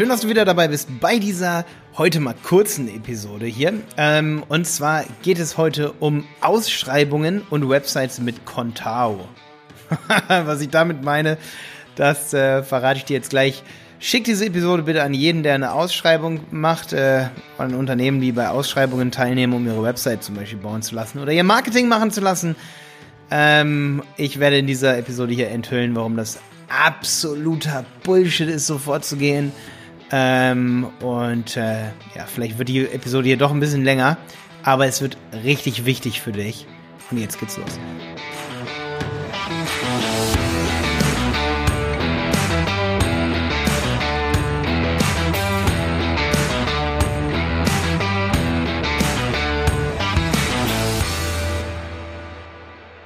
[0.00, 1.66] Schön, dass du wieder dabei bist bei dieser
[1.98, 3.74] heute mal kurzen Episode hier.
[3.98, 9.28] Ähm, und zwar geht es heute um Ausschreibungen und Websites mit Contao.
[10.28, 11.36] Was ich damit meine,
[11.96, 13.62] das äh, verrate ich dir jetzt gleich.
[13.98, 17.26] Schick diese Episode bitte an jeden, der eine Ausschreibung macht, äh,
[17.58, 21.32] an Unternehmen, die bei Ausschreibungen teilnehmen, um ihre Website zum Beispiel bauen zu lassen oder
[21.32, 22.56] ihr Marketing machen zu lassen.
[23.30, 26.38] Ähm, ich werde in dieser Episode hier enthüllen, warum das
[26.70, 29.52] absoluter Bullshit ist, so vorzugehen.
[30.12, 31.84] Ähm, und äh,
[32.16, 34.16] ja, vielleicht wird die Episode hier doch ein bisschen länger,
[34.62, 36.66] aber es wird richtig wichtig für dich.
[37.10, 37.78] Und jetzt geht's los.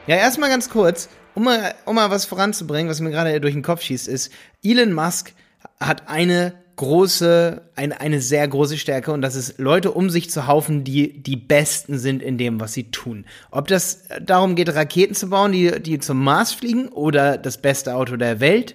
[0.07, 3.63] Ja, erstmal ganz kurz, um mal, um mal was voranzubringen, was mir gerade durch den
[3.63, 4.31] Kopf schießt, ist,
[4.63, 5.33] Elon Musk
[5.81, 10.47] hat eine große, eine, eine sehr große Stärke und das ist Leute um sich zu
[10.47, 13.25] haufen, die die Besten sind in dem, was sie tun.
[13.51, 17.95] Ob das darum geht, Raketen zu bauen, die, die zum Mars fliegen oder das beste
[17.95, 18.75] Auto der Welt.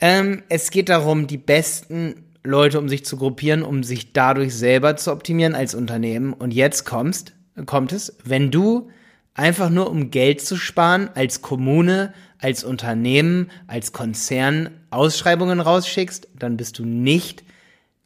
[0.00, 4.96] Ähm, es geht darum, die besten Leute um sich zu gruppieren, um sich dadurch selber
[4.96, 6.32] zu optimieren als Unternehmen.
[6.32, 7.32] Und jetzt kommst,
[7.66, 8.90] kommt es, wenn du
[9.34, 16.56] einfach nur um Geld zu sparen, als Kommune, als Unternehmen, als Konzern Ausschreibungen rausschickst, dann
[16.56, 17.44] bist du nicht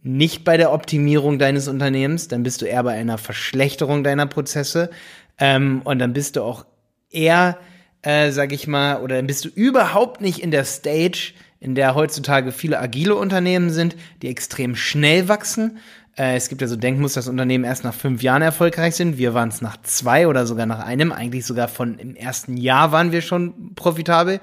[0.02, 4.90] nicht bei der Optimierung deines Unternehmens, dann bist du eher bei einer Verschlechterung deiner Prozesse
[5.38, 6.66] ähm, und dann bist du auch
[7.10, 7.58] eher,
[8.02, 11.94] äh, sag ich mal, oder dann bist du überhaupt nicht in der Stage, in der
[11.94, 15.78] heutzutage viele agile Unternehmen sind, die extrem schnell wachsen
[16.16, 19.18] äh, es gibt ja so Denkmuster, dass Unternehmen erst nach fünf Jahren erfolgreich sind.
[19.18, 21.12] Wir waren es nach zwei oder sogar nach einem.
[21.12, 24.40] Eigentlich sogar von im ersten Jahr waren wir schon profitabel.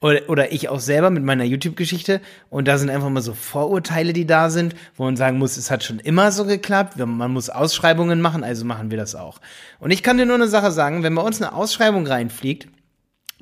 [0.00, 2.20] Oder, oder ich auch selber mit meiner YouTube-Geschichte.
[2.50, 5.70] Und da sind einfach mal so Vorurteile, die da sind, wo man sagen muss, es
[5.70, 6.96] hat schon immer so geklappt.
[6.96, 9.38] Man muss Ausschreibungen machen, also machen wir das auch.
[9.78, 12.66] Und ich kann dir nur eine Sache sagen, wenn bei uns eine Ausschreibung reinfliegt,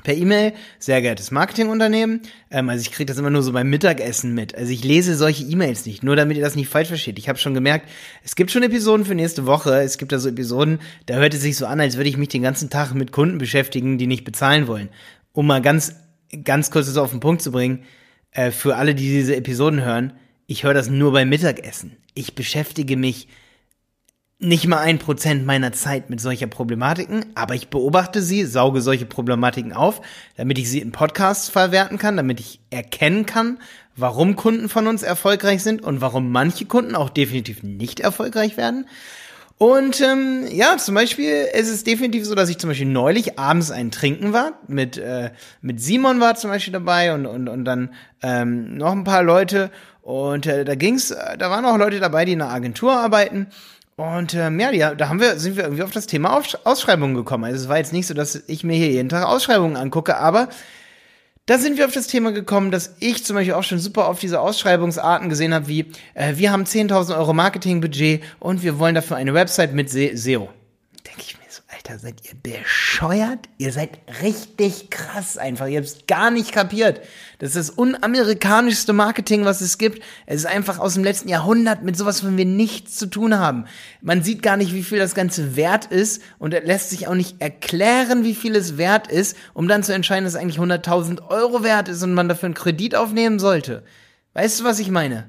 [0.03, 2.23] per E-Mail, sehr geehrtes Marketingunternehmen.
[2.51, 4.55] Ähm, also ich kriege das immer nur so beim Mittagessen mit.
[4.55, 7.19] Also ich lese solche E-Mails nicht, nur damit ihr das nicht falsch versteht.
[7.19, 7.89] Ich habe schon gemerkt,
[8.25, 9.81] es gibt schon Episoden für nächste Woche.
[9.83, 12.29] Es gibt da so Episoden, da hört es sich so an, als würde ich mich
[12.29, 14.89] den ganzen Tag mit Kunden beschäftigen, die nicht bezahlen wollen.
[15.33, 15.95] Um mal ganz,
[16.45, 17.85] ganz kurz das auf den Punkt zu bringen,
[18.33, 20.13] äh, für alle, die diese Episoden hören,
[20.47, 21.97] ich höre das nur beim Mittagessen.
[22.15, 23.29] Ich beschäftige mich
[24.41, 29.05] nicht mal ein Prozent meiner Zeit mit solcher Problematiken, aber ich beobachte sie, sauge solche
[29.05, 30.01] Problematiken auf,
[30.37, 33.59] damit ich sie in Podcasts verwerten kann, damit ich erkennen kann,
[33.97, 38.87] warum Kunden von uns erfolgreich sind und warum manche Kunden auch definitiv nicht erfolgreich werden.
[39.59, 43.71] Und ähm, ja, zum Beispiel ist es definitiv so, dass ich zum Beispiel neulich abends
[43.71, 44.53] ein Trinken war.
[44.69, 49.05] Mit, äh, mit Simon war zum Beispiel dabei und, und, und dann ähm, noch ein
[49.05, 49.71] paar Leute.
[50.01, 53.49] Und äh, da ging's, äh, da waren auch Leute dabei, die in einer Agentur arbeiten.
[54.01, 57.15] Und ähm, ja, die, da haben wir, sind wir irgendwie auf das Thema Aufsch Ausschreibungen
[57.15, 57.45] gekommen.
[57.45, 60.49] Also es war jetzt nicht so, dass ich mir hier jeden Tag Ausschreibungen angucke, aber
[61.45, 64.23] da sind wir auf das Thema gekommen, dass ich zum Beispiel auch schon super oft
[64.23, 65.85] diese Ausschreibungsarten gesehen habe, wie
[66.15, 70.49] äh, wir haben 10.000 Euro Marketingbudget und wir wollen dafür eine Website mit SEO.
[71.07, 71.40] Denke ich
[71.91, 73.49] Alter, seid ihr bescheuert?
[73.59, 75.67] Ihr seid richtig krass einfach.
[75.67, 77.01] Ihr habt es gar nicht kapiert.
[77.39, 80.03] Das ist das unamerikanischste Marketing, was es gibt.
[80.27, 83.65] Es ist einfach aus dem letzten Jahrhundert mit sowas, von wir nichts zu tun haben.
[84.03, 87.15] Man sieht gar nicht, wie viel das Ganze wert ist und er lässt sich auch
[87.15, 91.29] nicht erklären, wie viel es wert ist, um dann zu entscheiden, dass es eigentlich 100.000
[91.29, 93.83] Euro wert ist und man dafür einen Kredit aufnehmen sollte.
[94.35, 95.29] Weißt du, was ich meine?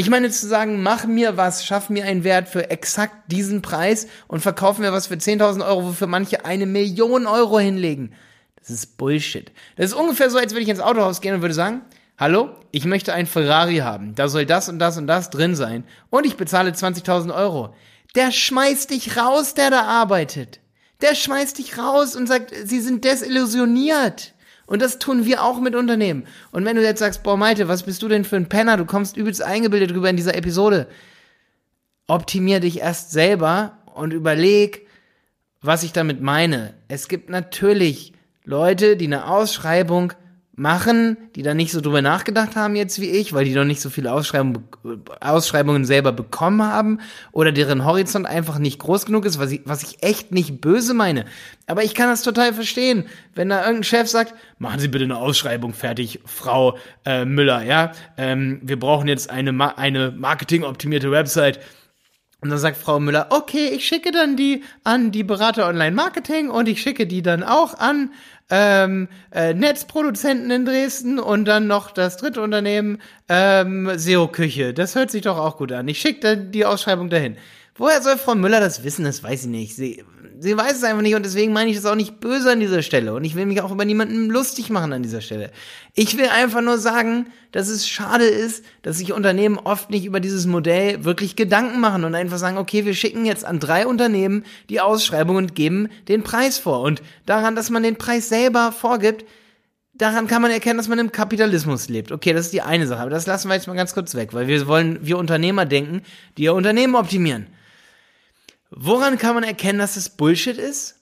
[0.00, 4.06] Ich meine zu sagen, mach mir was, schaff mir einen Wert für exakt diesen Preis
[4.28, 8.14] und verkauf mir was für 10.000 Euro, wofür manche eine Million Euro hinlegen.
[8.58, 9.52] Das ist Bullshit.
[9.76, 11.82] Das ist ungefähr so, als würde ich ins Autohaus gehen und würde sagen,
[12.16, 14.14] hallo, ich möchte ein Ferrari haben.
[14.14, 15.84] Da soll das und das und das drin sein.
[16.08, 17.74] Und ich bezahle 20.000 Euro.
[18.14, 20.60] Der schmeißt dich raus, der da arbeitet.
[21.02, 24.32] Der schmeißt dich raus und sagt, sie sind desillusioniert.
[24.70, 26.28] Und das tun wir auch mit Unternehmen.
[26.52, 28.76] Und wenn du jetzt sagst, boah, Malte, was bist du denn für ein Penner?
[28.76, 30.86] Du kommst übelst eingebildet drüber in dieser Episode.
[32.06, 34.86] Optimier dich erst selber und überleg,
[35.60, 36.74] was ich damit meine.
[36.86, 38.12] Es gibt natürlich
[38.44, 40.12] Leute, die eine Ausschreibung
[40.60, 43.80] machen, die da nicht so drüber nachgedacht haben jetzt wie ich, weil die noch nicht
[43.80, 44.68] so viele Ausschreibungen,
[45.20, 46.98] Ausschreibungen selber bekommen haben
[47.32, 50.92] oder deren Horizont einfach nicht groß genug ist, was ich, was ich echt nicht böse
[50.92, 51.24] meine.
[51.66, 55.16] Aber ich kann das total verstehen, wenn da irgendein Chef sagt, machen Sie bitte eine
[55.16, 61.60] Ausschreibung fertig, Frau äh, Müller, ja, ähm, wir brauchen jetzt eine, eine marketingoptimierte Website
[62.40, 66.48] Und dann sagt Frau Müller, okay, ich schicke dann die an die Berater Online Marketing
[66.48, 68.12] und ich schicke die dann auch an
[68.48, 72.98] ähm, äh, Netzproduzenten in Dresden und dann noch das dritte Unternehmen
[73.28, 74.74] ähm, SEO Küche.
[74.74, 75.86] Das hört sich doch auch gut an.
[75.88, 77.36] Ich schicke dann die Ausschreibung dahin.
[77.76, 79.04] Woher soll Frau Müller das wissen?
[79.04, 79.76] Das weiß ich nicht.
[79.76, 80.04] Sie,
[80.38, 82.82] sie weiß es einfach nicht und deswegen meine ich das auch nicht böse an dieser
[82.82, 83.14] Stelle.
[83.14, 85.50] Und ich will mich auch über niemanden lustig machen an dieser Stelle.
[85.94, 90.20] Ich will einfach nur sagen, dass es schade ist, dass sich Unternehmen oft nicht über
[90.20, 94.44] dieses Modell wirklich Gedanken machen und einfach sagen, okay, wir schicken jetzt an drei Unternehmen
[94.68, 96.80] die Ausschreibung und geben den Preis vor.
[96.80, 99.24] Und daran, dass man den Preis selber vorgibt,
[99.94, 102.12] daran kann man erkennen, dass man im Kapitalismus lebt.
[102.12, 104.32] Okay, das ist die eine Sache, aber das lassen wir jetzt mal ganz kurz weg,
[104.32, 106.02] weil wir wollen, wir Unternehmer denken,
[106.36, 107.46] die ihr Unternehmen optimieren.
[108.70, 110.96] Woran kann man erkennen, dass es Bullshit ist?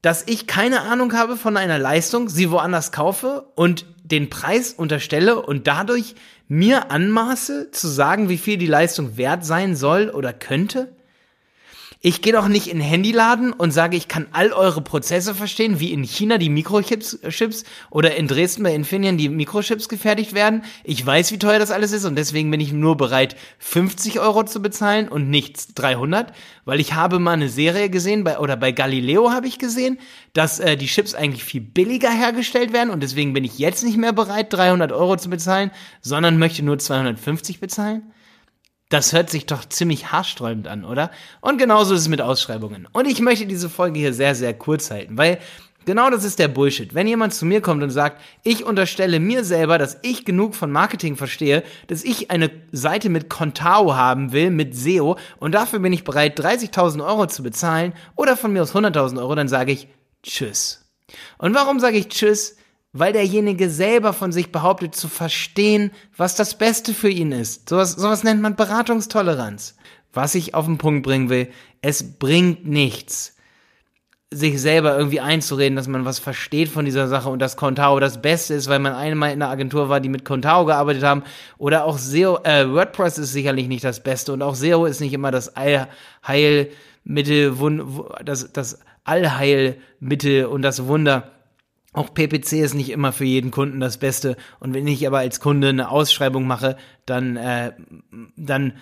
[0.00, 5.42] Dass ich keine Ahnung habe von einer Leistung, sie woanders kaufe und den Preis unterstelle
[5.42, 6.14] und dadurch
[6.48, 10.96] mir anmaße zu sagen, wie viel die Leistung wert sein soll oder könnte?
[12.02, 15.80] Ich gehe doch nicht in den Handyladen und sage, ich kann all eure Prozesse verstehen,
[15.80, 20.64] wie in China die Mikrochips Chips oder in Dresden bei Infineon die Mikrochips gefertigt werden.
[20.82, 24.44] Ich weiß, wie teuer das alles ist und deswegen bin ich nur bereit, 50 Euro
[24.44, 26.32] zu bezahlen und nicht 300,
[26.64, 29.98] weil ich habe mal eine Serie gesehen, bei, oder bei Galileo habe ich gesehen,
[30.32, 33.98] dass äh, die Chips eigentlich viel billiger hergestellt werden und deswegen bin ich jetzt nicht
[33.98, 35.70] mehr bereit, 300 Euro zu bezahlen,
[36.00, 38.10] sondern möchte nur 250 bezahlen.
[38.90, 41.12] Das hört sich doch ziemlich haarsträubend an, oder?
[41.40, 42.88] Und genauso ist es mit Ausschreibungen.
[42.92, 45.38] Und ich möchte diese Folge hier sehr, sehr kurz halten, weil
[45.86, 46.92] genau das ist der Bullshit.
[46.92, 50.72] Wenn jemand zu mir kommt und sagt, ich unterstelle mir selber, dass ich genug von
[50.72, 55.92] Marketing verstehe, dass ich eine Seite mit Contao haben will, mit SEO, und dafür bin
[55.92, 59.86] ich bereit, 30.000 Euro zu bezahlen oder von mir aus 100.000 Euro, dann sage ich
[60.24, 60.84] Tschüss.
[61.38, 62.56] Und warum sage ich Tschüss?
[62.92, 67.68] Weil derjenige selber von sich behauptet zu verstehen, was das Beste für ihn ist.
[67.68, 69.76] Sowas, sowas nennt man Beratungstoleranz.
[70.12, 71.48] Was ich auf den Punkt bringen will,
[71.82, 73.36] es bringt nichts,
[74.32, 78.20] sich selber irgendwie einzureden, dass man was versteht von dieser Sache und dass Contao das
[78.20, 81.22] Beste ist, weil man einmal in einer Agentur war, die mit Contao gearbeitet haben.
[81.58, 85.12] Oder auch SEO, äh, WordPress ist sicherlich nicht das Beste und auch SEO ist nicht
[85.12, 86.66] immer das Allheilmittel,
[88.24, 91.30] das, das Allheilmittel und das Wunder
[91.92, 94.36] auch PPC ist nicht immer für jeden Kunden das Beste.
[94.60, 97.72] Und wenn ich aber als Kunde eine Ausschreibung mache, dann, äh,
[98.36, 98.74] dann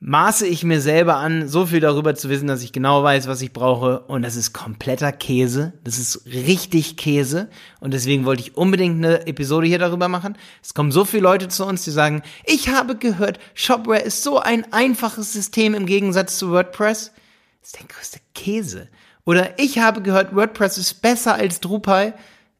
[0.00, 3.40] maße ich mir selber an, so viel darüber zu wissen, dass ich genau weiß, was
[3.42, 4.00] ich brauche.
[4.00, 5.74] Und das ist kompletter Käse.
[5.84, 7.48] Das ist richtig Käse.
[7.78, 10.36] Und deswegen wollte ich unbedingt eine Episode hier darüber machen.
[10.60, 14.40] Es kommen so viele Leute zu uns, die sagen, ich habe gehört, Shopware ist so
[14.40, 17.12] ein einfaches System im Gegensatz zu WordPress.
[17.60, 18.88] Das ist der größte Käse.
[19.24, 22.14] Oder ich habe gehört, WordPress ist besser als Drupal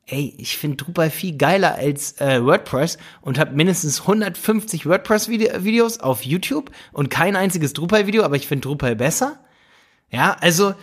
[0.06, 6.22] ey, ich finde Drupal viel geiler als äh, WordPress und habe mindestens 150 WordPress-Videos auf
[6.22, 9.38] YouTube und kein einziges Drupal-Video, aber ich finde Drupal besser.
[10.10, 10.74] Ja, also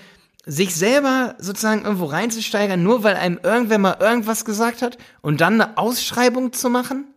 [0.46, 5.62] sich selber sozusagen irgendwo reinzusteigern, nur weil einem irgendwer mal irgendwas gesagt hat und dann
[5.62, 7.14] eine Ausschreibung zu machen.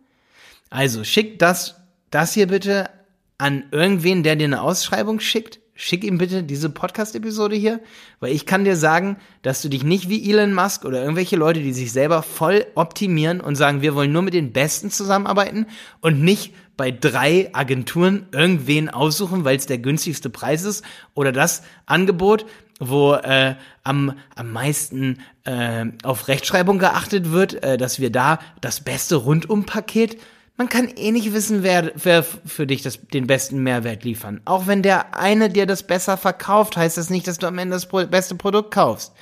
[0.69, 1.75] Also schick das,
[2.11, 2.89] das hier bitte
[3.37, 7.79] an irgendwen, der dir eine Ausschreibung schickt schick ihm bitte diese Podcast-Episode hier,
[8.19, 11.61] weil ich kann dir sagen, dass du dich nicht wie Elon Musk oder irgendwelche Leute,
[11.61, 15.65] die sich selber voll optimieren und sagen, wir wollen nur mit den Besten zusammenarbeiten
[16.01, 20.83] und nicht bei drei Agenturen irgendwen aussuchen, weil es der günstigste Preis ist
[21.13, 22.45] oder das Angebot,
[22.79, 28.81] wo äh, am, am meisten äh, auf Rechtschreibung geachtet wird, äh, dass wir da das
[28.81, 30.17] beste Rundumpaket
[30.57, 34.41] man kann eh nicht wissen, wer, wer für dich das, den besten Mehrwert liefern.
[34.45, 37.75] Auch wenn der eine dir das besser verkauft, heißt das nicht, dass du am Ende
[37.75, 39.13] das beste Produkt kaufst.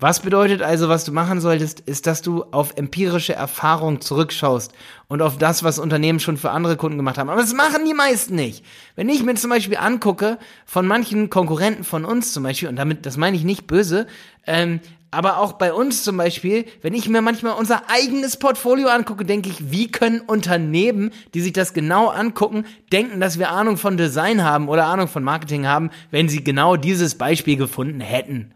[0.00, 4.72] Was bedeutet also, was du machen solltest, ist, dass du auf empirische Erfahrung zurückschaust
[5.08, 7.28] und auf das, was Unternehmen schon für andere Kunden gemacht haben.
[7.28, 8.64] Aber das machen die meisten nicht.
[8.96, 13.04] Wenn ich mir zum Beispiel angucke, von manchen Konkurrenten von uns zum Beispiel, und damit,
[13.04, 14.06] das meine ich nicht böse,
[14.46, 19.24] ähm, aber auch bei uns zum Beispiel, wenn ich mir manchmal unser eigenes Portfolio angucke,
[19.24, 23.96] denke ich, wie können Unternehmen, die sich das genau angucken, denken, dass wir Ahnung von
[23.96, 28.54] Design haben oder Ahnung von Marketing haben, wenn sie genau dieses Beispiel gefunden hätten.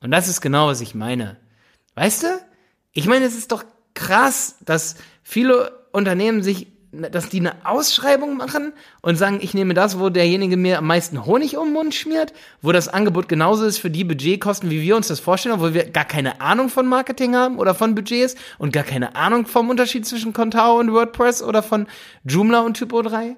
[0.00, 1.36] Und das ist genau, was ich meine.
[1.94, 2.26] Weißt du?
[2.92, 6.73] Ich meine, es ist doch krass, dass viele Unternehmen sich
[7.10, 8.72] dass die eine Ausschreibung machen
[9.02, 12.32] und sagen, ich nehme das, wo derjenige mir am meisten Honig um den Mund schmiert,
[12.62, 15.90] wo das Angebot genauso ist für die Budgetkosten, wie wir uns das vorstellen, obwohl wir
[15.90, 20.06] gar keine Ahnung von Marketing haben oder von Budgets und gar keine Ahnung vom Unterschied
[20.06, 21.86] zwischen Contao und WordPress oder von
[22.24, 23.36] Joomla und Typo 3.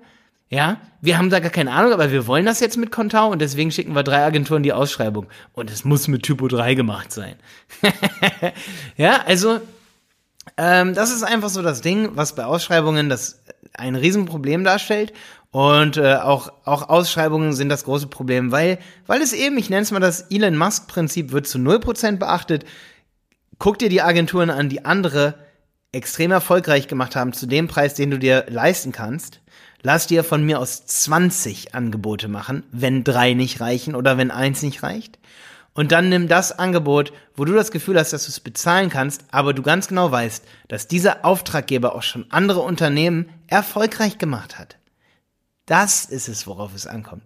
[0.48, 3.40] Ja, wir haben da gar keine Ahnung, aber wir wollen das jetzt mit Contao und
[3.40, 5.26] deswegen schicken wir drei Agenturen die Ausschreibung.
[5.52, 7.34] Und es muss mit Typo 3 gemacht sein.
[8.96, 9.60] ja, also
[10.56, 13.42] ähm, das ist einfach so das Ding, was bei Ausschreibungen das
[13.78, 15.12] ein Riesenproblem darstellt.
[15.50, 19.82] Und äh, auch, auch Ausschreibungen sind das große Problem, weil, weil es eben, ich nenne
[19.82, 22.64] es mal das Elon Musk-Prinzip, wird zu 0% beachtet.
[23.58, 25.34] Guck dir die Agenturen an, die andere
[25.92, 29.40] extrem erfolgreich gemacht haben, zu dem Preis, den du dir leisten kannst.
[29.82, 34.62] Lass dir von mir aus 20 Angebote machen, wenn drei nicht reichen oder wenn eins
[34.62, 35.18] nicht reicht.
[35.76, 39.24] Und dann nimm das Angebot, wo du das Gefühl hast, dass du es bezahlen kannst,
[39.30, 44.78] aber du ganz genau weißt, dass dieser Auftraggeber auch schon andere Unternehmen erfolgreich gemacht hat.
[45.66, 47.24] Das ist es, worauf es ankommt.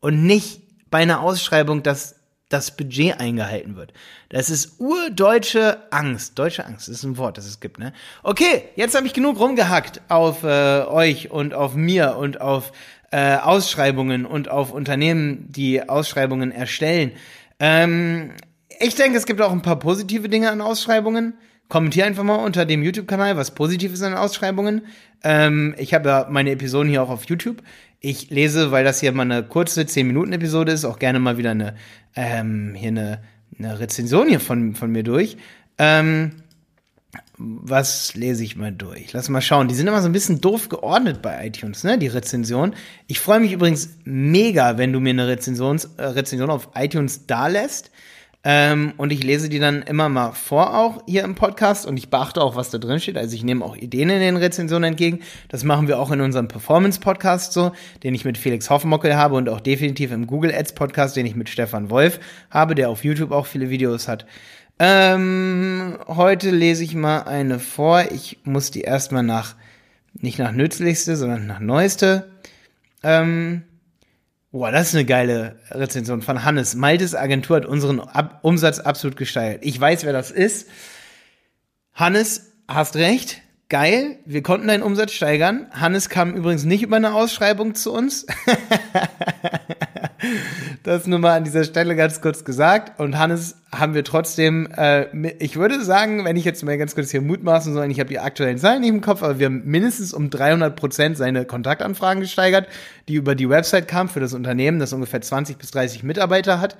[0.00, 2.16] Und nicht bei einer Ausschreibung, dass
[2.48, 3.92] das Budget eingehalten wird.
[4.30, 6.38] Das ist urdeutsche Angst.
[6.38, 7.92] Deutsche Angst ist ein Wort, das es gibt, ne?
[8.22, 12.72] Okay, jetzt habe ich genug rumgehackt auf äh, euch und auf mir und auf
[13.10, 17.12] äh, Ausschreibungen und auf Unternehmen, die Ausschreibungen erstellen.
[17.62, 18.32] Ähm,
[18.80, 21.34] ich denke, es gibt auch ein paar positive Dinge an Ausschreibungen.
[21.68, 24.82] Kommentier einfach mal unter dem YouTube-Kanal, was positiv ist an Ausschreibungen.
[25.22, 27.62] Ähm, ich habe ja meine Episoden hier auch auf YouTube.
[28.00, 31.76] Ich lese, weil das hier mal eine kurze 10-Minuten-Episode ist, auch gerne mal wieder eine,
[32.16, 33.22] ähm, hier eine,
[33.56, 35.36] eine Rezension hier von, von mir durch.
[35.78, 36.41] Ähm,
[37.36, 39.12] was lese ich mal durch?
[39.12, 39.68] Lass mal schauen.
[39.68, 41.98] Die sind immer so ein bisschen doof geordnet bei iTunes, ne?
[41.98, 42.74] Die Rezension.
[43.06, 47.48] Ich freue mich übrigens mega, wenn du mir eine Rezensions, äh, Rezension auf iTunes da
[47.48, 47.90] lässt.
[48.44, 52.10] Ähm, und ich lese die dann immer mal vor auch hier im Podcast und ich
[52.10, 53.16] beachte auch, was da drin steht.
[53.16, 55.20] Also ich nehme auch Ideen in den Rezensionen entgegen.
[55.48, 57.70] Das machen wir auch in unserem Performance-Podcast so,
[58.02, 61.36] den ich mit Felix Hoffmockel habe und auch definitiv im Google Ads Podcast, den ich
[61.36, 62.18] mit Stefan Wolf
[62.50, 64.26] habe, der auf YouTube auch viele Videos hat.
[64.84, 68.06] Ähm, heute lese ich mal eine vor.
[68.10, 69.54] Ich muss die erstmal nach,
[70.12, 72.32] nicht nach nützlichste, sondern nach neueste.
[73.04, 73.62] Ähm,
[74.50, 76.74] boah, das ist eine geile Rezension von Hannes.
[76.74, 79.64] Maltes Agentur hat unseren Ab Umsatz absolut gesteigert.
[79.64, 80.68] Ich weiß, wer das ist.
[81.94, 83.40] Hannes, hast recht.
[83.68, 85.68] Geil, wir konnten deinen Umsatz steigern.
[85.70, 88.26] Hannes kam übrigens nicht über eine Ausschreibung zu uns.
[90.82, 92.98] das nur mal an dieser Stelle ganz kurz gesagt.
[93.00, 95.06] Und Hannes haben wir trotzdem, äh,
[95.38, 98.18] ich würde sagen, wenn ich jetzt mal ganz kurz hier mutmaßen soll, ich habe die
[98.18, 102.68] aktuellen Zahlen nicht im Kopf, aber wir haben mindestens um 300 Prozent seine Kontaktanfragen gesteigert,
[103.08, 106.76] die über die Website kamen für das Unternehmen, das ungefähr 20 bis 30 Mitarbeiter hat.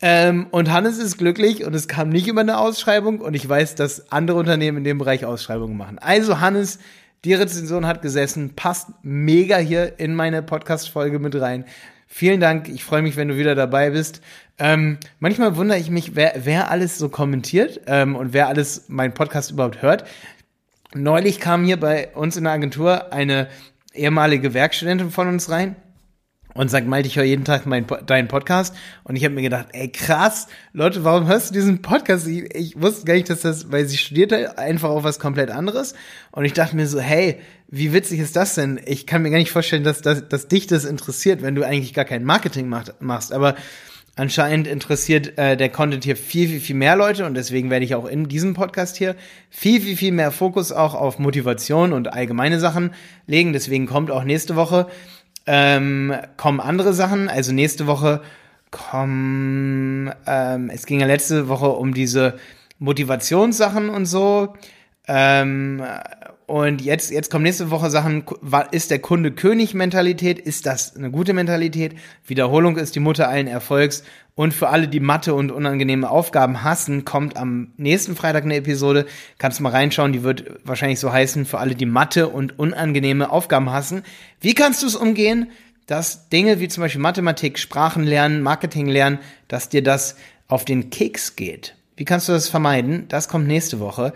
[0.00, 3.74] Ähm, und Hannes ist glücklich und es kam nicht über eine Ausschreibung und ich weiß,
[3.74, 5.98] dass andere Unternehmen in dem Bereich Ausschreibungen machen.
[5.98, 6.78] Also Hannes,
[7.24, 11.64] die Rezension hat gesessen, passt mega hier in meine Podcast-Folge mit rein.
[12.08, 12.68] Vielen Dank.
[12.68, 14.22] Ich freue mich, wenn du wieder dabei bist.
[14.58, 19.14] Ähm, manchmal wundere ich mich, wer, wer alles so kommentiert ähm, und wer alles meinen
[19.14, 20.04] Podcast überhaupt hört.
[20.94, 23.48] Neulich kam hier bei uns in der Agentur eine
[23.92, 25.76] ehemalige Werkstudentin von uns rein
[26.58, 28.74] und sagt, Malte, ich höre jeden Tag meinen, deinen Podcast.
[29.04, 32.26] Und ich habe mir gedacht, ey, krass, Leute, warum hörst du diesen Podcast?
[32.26, 35.94] Ich, ich wusste gar nicht, dass das, weil sie studierte einfach auch was komplett anderes.
[36.32, 37.38] Und ich dachte mir so, hey,
[37.68, 38.80] wie witzig ist das denn?
[38.86, 41.94] Ich kann mir gar nicht vorstellen, dass, dass, dass dich das interessiert, wenn du eigentlich
[41.94, 43.32] gar kein Marketing macht, machst.
[43.32, 43.54] Aber
[44.16, 47.94] anscheinend interessiert äh, der Content hier viel, viel, viel mehr Leute und deswegen werde ich
[47.94, 49.14] auch in diesem Podcast hier
[49.48, 52.90] viel, viel, viel mehr Fokus auch auf Motivation und allgemeine Sachen
[53.28, 53.52] legen.
[53.52, 54.88] Deswegen kommt auch nächste Woche
[55.50, 57.28] ähm, kommen andere Sachen.
[57.28, 58.20] Also nächste Woche
[58.70, 62.38] kommen, ähm, es ging ja letzte Woche um diese
[62.78, 64.54] Motivationssachen und so.
[65.06, 65.82] Ähm,
[66.48, 68.24] und jetzt, jetzt kommen nächste Woche Sachen,
[68.70, 70.38] ist der Kunde König-Mentalität?
[70.38, 71.94] Ist das eine gute Mentalität?
[72.26, 74.02] Wiederholung ist die Mutter allen Erfolgs.
[74.34, 79.04] Und für alle, die Mathe und unangenehme Aufgaben hassen, kommt am nächsten Freitag eine Episode.
[79.36, 83.70] Kannst mal reinschauen, die wird wahrscheinlich so heißen, für alle, die Mathe und unangenehme Aufgaben
[83.70, 84.02] hassen.
[84.40, 85.50] Wie kannst du es umgehen,
[85.84, 90.88] dass Dinge wie zum Beispiel Mathematik, Sprachen lernen, Marketing lernen, dass dir das auf den
[90.88, 91.74] Keks geht?
[91.96, 93.04] Wie kannst du das vermeiden?
[93.08, 94.14] Das kommt nächste Woche.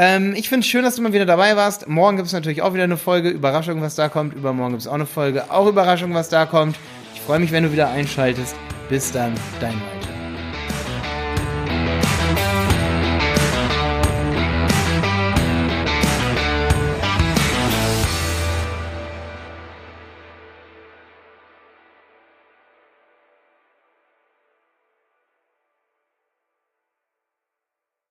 [0.00, 1.86] Ähm, ich finde es schön, dass du mal wieder dabei warst.
[1.86, 3.28] Morgen gibt es natürlich auch wieder eine Folge.
[3.28, 4.32] Überraschung, was da kommt.
[4.32, 5.50] Übermorgen gibt es auch eine Folge.
[5.50, 6.76] Auch Überraschung, was da kommt.
[7.14, 8.56] Ich freue mich, wenn du wieder einschaltest.
[8.88, 9.99] Bis dann, dein Malte.